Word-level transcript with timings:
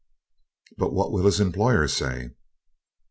'But 0.79 0.93
what 0.93 1.11
will 1.11 1.27
his 1.27 1.39
employer 1.39 1.87
say?' 1.87 2.31